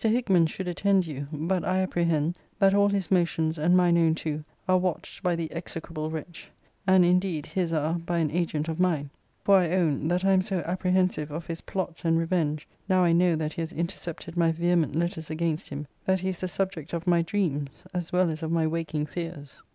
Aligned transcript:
Hickman 0.03 0.47
should 0.47 0.67
attend 0.67 1.05
you; 1.05 1.27
but 1.31 1.63
I 1.63 1.79
apprehend, 1.79 2.39
that 2.57 2.73
all 2.73 2.87
his 2.89 3.11
motions, 3.11 3.59
and 3.59 3.77
mine 3.77 3.99
own 3.99 4.15
too, 4.15 4.43
are 4.67 4.79
watched 4.79 5.21
by 5.21 5.35
the 5.35 5.53
execrable 5.53 6.09
wretch: 6.09 6.49
and 6.87 7.05
indeed 7.05 7.45
his 7.45 7.71
are 7.71 7.99
by 7.99 8.17
an 8.17 8.31
agent 8.31 8.67
of 8.67 8.79
mine; 8.79 9.11
for 9.43 9.57
I 9.57 9.69
own, 9.69 10.07
that 10.07 10.25
I 10.25 10.31
am 10.33 10.41
so 10.41 10.61
apprehensive 10.65 11.29
of 11.29 11.45
his 11.45 11.61
plots 11.61 12.03
and 12.03 12.17
revenge, 12.17 12.67
now 12.89 13.03
I 13.03 13.11
know 13.11 13.35
that 13.35 13.53
he 13.53 13.61
has 13.61 13.73
intercepted 13.73 14.35
my 14.35 14.51
vehement 14.51 14.95
letters 14.95 15.29
against 15.29 15.69
him, 15.69 15.85
that 16.05 16.21
he 16.21 16.29
is 16.29 16.39
the 16.39 16.47
subject 16.47 16.93
of 16.93 17.05
my 17.05 17.21
dreams, 17.21 17.83
as 17.93 18.11
well 18.11 18.31
as 18.31 18.41
of 18.41 18.51
my 18.51 18.65
waking 18.65 19.05
fears. 19.05 19.61